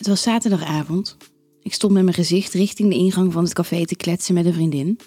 [0.00, 1.16] Het was zaterdagavond.
[1.62, 4.52] Ik stond met mijn gezicht richting de ingang van het café te kletsen met een
[4.52, 4.98] vriendin,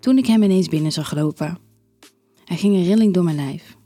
[0.00, 1.58] toen ik hem ineens binnen zag lopen.
[2.44, 3.76] Hij ging een rilling door mijn lijf.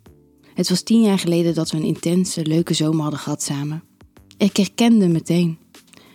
[0.54, 3.82] Het was tien jaar geleden dat we een intense, leuke zomer hadden gehad samen.
[4.37, 5.58] Ik herkende hem meteen.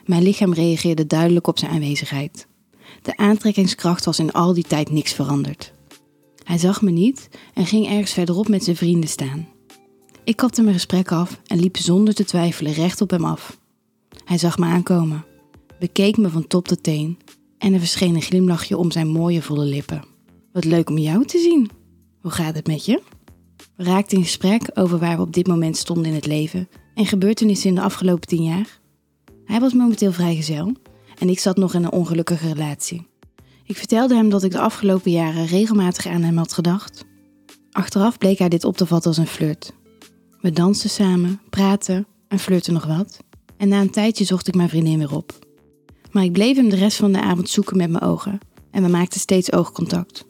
[0.06, 2.48] Mijn lichaam reageerde duidelijk op zijn aanwezigheid.
[3.02, 5.74] De aantrekkingskracht was in al die tijd niks veranderd.
[6.44, 9.48] Hij zag me niet en ging ergens verderop met zijn vrienden staan.
[10.24, 13.58] Ik kapte mijn gesprek af en liep zonder te twijfelen recht op hem af.
[14.30, 15.26] Hij zag me aankomen,
[15.80, 17.18] bekeek me van top tot teen
[17.58, 20.04] en er verscheen een glimlachje om zijn mooie volle lippen.
[20.54, 21.70] Wat leuk om jou te zien.
[22.22, 23.02] Hoe gaat het met je?
[23.76, 27.06] We raakten in gesprek over waar we op dit moment stonden in het leven en
[27.06, 28.80] gebeurtenissen in de afgelopen tien jaar.
[29.46, 30.74] Hij was momenteel vrijgezel
[31.20, 33.08] en ik zat nog in een ongelukkige relatie.
[33.64, 37.06] Ik vertelde hem dat ik de afgelopen jaren regelmatig aan hem had gedacht.
[37.72, 39.74] Achteraf bleek hij dit op te vatten als een flirt.
[40.42, 43.28] We dansten samen, praten en flirten nog wat.
[43.60, 45.48] En na een tijdje zocht ik mijn vriendin weer op.
[46.12, 48.40] Maar ik bleef hem de rest van de avond zoeken met mijn ogen
[48.72, 50.26] en we maakten steeds oogcontact.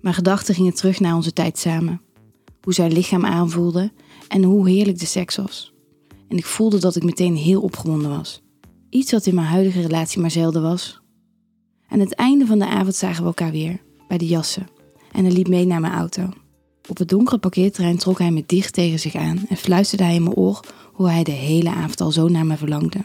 [0.00, 2.00] Mijn gedachten gingen terug naar onze tijd samen.
[2.62, 3.92] Hoe zijn lichaam aanvoelde
[4.28, 5.72] en hoe heerlijk de seks was.
[6.28, 8.42] En ik voelde dat ik meteen heel opgewonden was.
[8.90, 11.00] Iets wat in mijn huidige relatie maar zelden was.
[11.88, 14.66] Aan het einde van de avond zagen we elkaar weer, bij de jassen.
[15.12, 16.28] En hij liep mee naar mijn auto.
[16.88, 20.22] Op het donkere parkeerterrein trok hij me dicht tegen zich aan en fluisterde hij in
[20.22, 20.60] mijn oor
[21.00, 23.04] hoe hij de hele avond al zo naar me verlangde.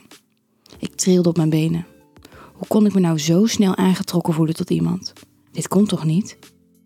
[0.79, 1.85] Ik trilde op mijn benen.
[2.53, 5.13] Hoe kon ik me nou zo snel aangetrokken voelen tot iemand?
[5.51, 6.37] Dit kon toch niet?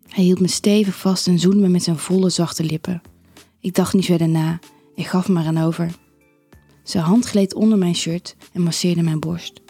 [0.08, 3.02] Hij hield me stevig vast en zoende me met zijn volle zachte lippen.
[3.60, 4.58] Ik dacht niet verder na.
[4.94, 5.90] Ik gaf hem maar aan over.
[6.82, 9.60] Zijn hand gleed onder mijn shirt en masseerde mijn borst.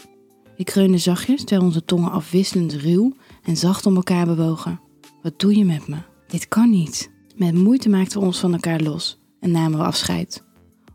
[0.57, 4.81] Ik kreunde zachtjes terwijl onze tongen afwisselend ruw en zacht om elkaar bewogen.
[5.23, 5.97] Wat doe je met me?
[6.29, 7.11] Dit kan niet.
[7.37, 10.49] Met moeite maakten we ons van elkaar los en namen we afscheid.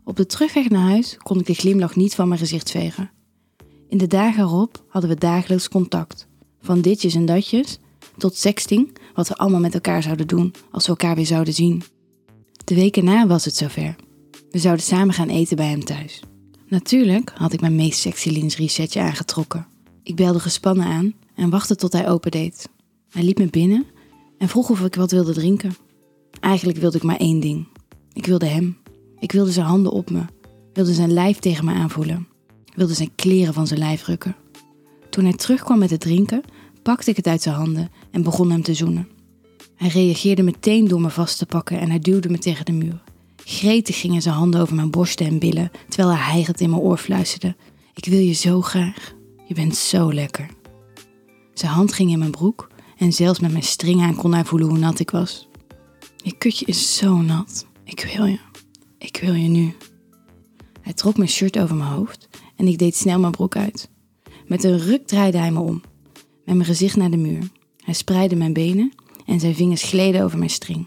[0.08, 3.10] Op de terugweg naar huis kon ik de glimlach niet van mijn gezicht vegen.
[3.88, 6.26] In de dagen erop hadden we dagelijks contact.
[6.60, 7.78] Van ditjes en datjes
[8.16, 11.82] tot sexting, wat we allemaal met elkaar zouden doen als we elkaar weer zouden zien.
[12.64, 13.96] De weken na was het zover.
[14.50, 16.22] We zouden samen gaan eten bij hem thuis.
[16.68, 19.66] Natuurlijk had ik mijn meest sexy lingerie aangetrokken.
[20.02, 22.68] Ik belde gespannen aan en wachtte tot hij opendeed.
[23.10, 23.86] Hij liep me binnen
[24.38, 25.76] en vroeg of ik wat wilde drinken.
[26.40, 27.66] Eigenlijk wilde ik maar één ding.
[28.12, 28.84] Ik wilde hem.
[29.18, 30.22] Ik wilde zijn handen op me,
[30.72, 32.28] wilde zijn lijf tegen me aanvoelen,
[32.74, 34.36] wilde zijn kleren van zijn lijf rukken.
[35.10, 36.42] Toen hij terugkwam met het drinken,
[36.82, 39.08] pakte ik het uit zijn handen en begon hem te zoenen.
[39.74, 43.02] Hij reageerde meteen door me vast te pakken en hij duwde me tegen de muur.
[43.44, 46.98] Gretig gingen zijn handen over mijn borsten en billen, terwijl hij hijgend in mijn oor
[46.98, 47.56] fluisterde:
[47.94, 49.14] Ik wil je zo graag.
[49.46, 50.50] Je bent zo lekker.
[51.54, 52.68] Zijn hand ging in mijn broek
[52.98, 55.48] en zelfs met mijn string aan kon hij voelen hoe nat ik was.
[56.16, 57.66] Je kutje is zo nat.
[57.84, 58.38] Ik wil je.
[58.98, 59.74] Ik wil je nu.
[60.80, 63.90] Hij trok mijn shirt over mijn hoofd en ik deed snel mijn broek uit.
[64.46, 65.82] Met een ruk draaide hij me om,
[66.44, 67.50] met mijn gezicht naar de muur.
[67.84, 68.92] Hij spreidde mijn benen
[69.26, 70.86] en zijn vingers gleden over mijn string.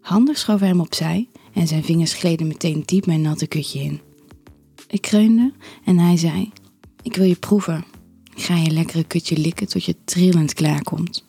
[0.00, 4.00] Handig schoof hij hem opzij en zijn vingers gleden meteen diep mijn natte kutje in.
[4.88, 5.52] Ik kreunde
[5.84, 6.52] en hij zei:
[7.02, 7.84] Ik wil je proeven.
[8.34, 11.24] Ik ga je lekkere kutje likken tot je trillend klaarkomt.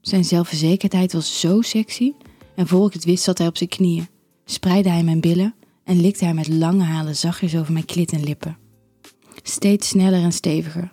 [0.00, 2.12] Zijn zelfverzekerdheid was zo sexy
[2.54, 4.08] en voor ik het wist zat hij op zijn knieën,
[4.52, 5.54] spreidde hij mijn billen
[5.84, 8.56] en likte hij met lange halen zachtjes over mijn klit en lippen.
[9.42, 10.90] Steeds sneller en steviger.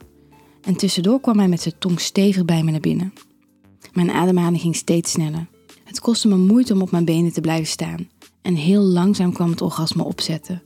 [0.61, 3.13] En tussendoor kwam hij met zijn tong stevig bij me naar binnen.
[3.93, 5.47] Mijn ademhaling ging steeds sneller.
[5.83, 8.09] Het kostte me moeite om op mijn benen te blijven staan.
[8.41, 10.63] En heel langzaam kwam het orgasme opzetten.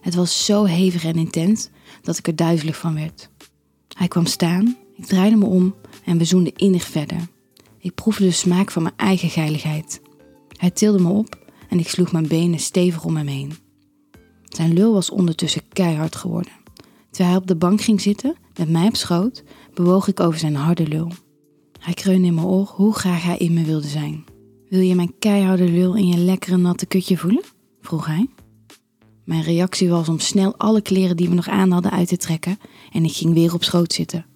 [0.00, 1.68] Het was zo hevig en intens
[2.02, 3.30] dat ik er duizelig van werd.
[3.88, 5.74] Hij kwam staan, ik draaide me om
[6.04, 7.28] en we zoenden innig verder.
[7.78, 10.00] Ik proefde de smaak van mijn eigen geiligheid.
[10.56, 13.52] Hij tilde me op en ik sloeg mijn benen stevig om hem heen.
[14.44, 16.52] Zijn lul was ondertussen keihard geworden.
[17.10, 19.42] Terwijl hij op de bank ging zitten, met mij op schoot,
[19.74, 21.12] bewoog ik over zijn harde lul.
[21.80, 24.24] Hij kreunde in mijn oor hoe graag hij in me wilde zijn.
[24.68, 27.44] Wil je mijn keiharde lul in je lekkere natte kutje voelen?
[27.80, 28.28] vroeg hij.
[29.24, 32.58] Mijn reactie was om snel alle kleren die we nog aan hadden uit te trekken
[32.92, 34.26] en ik ging weer op schoot zitten.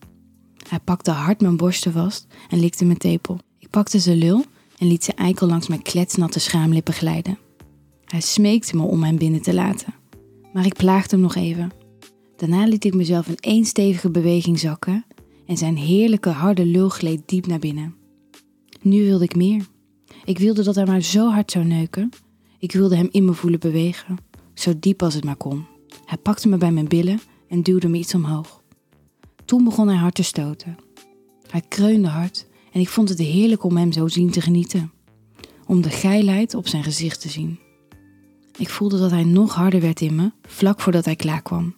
[0.69, 3.39] Hij pakte hard mijn borsten vast en likte mijn tepel.
[3.59, 4.45] Ik pakte zijn lul
[4.81, 7.39] en liet zijn eikel langs mijn kletsnatte schaamlippen glijden.
[8.05, 9.95] Hij smeekte me om hem binnen te laten,
[10.53, 11.71] maar ik plaagde hem nog even.
[12.37, 15.05] Daarna liet ik mezelf in één stevige beweging zakken
[15.47, 17.95] en zijn heerlijke harde lul gleed diep naar binnen.
[18.81, 19.67] Nu wilde ik meer.
[20.25, 22.09] Ik wilde dat hij maar zo hard zou neuken.
[22.59, 24.17] Ik wilde hem in me voelen bewegen,
[24.55, 25.67] zo diep als het maar kon.
[26.05, 28.63] Hij pakte me bij mijn billen en duwde me iets omhoog.
[29.45, 30.77] Toen begon hij hard te stoten.
[31.51, 34.93] Hij kreunde hard en ik vond het heerlijk om hem zo zien te genieten.
[35.67, 37.59] Om de geilheid op zijn gezicht te zien.
[38.59, 41.75] Ik voelde dat hij nog harder werd in me, vlak voordat hij klaar kwam.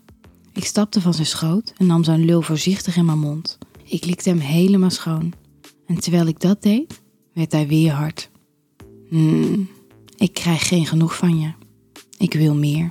[0.53, 3.59] Ik stapte van zijn schoot en nam zijn lul voorzichtig in mijn mond.
[3.85, 5.33] Ik likte hem helemaal schoon.
[5.87, 7.03] En terwijl ik dat deed,
[7.33, 8.31] werd hij weer hard.
[9.09, 9.69] Hmm,
[10.17, 11.53] ik krijg geen genoeg van je.
[12.19, 12.91] Ik wil meer.